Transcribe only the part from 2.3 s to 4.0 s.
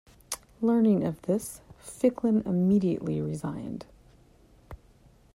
immediately resigned.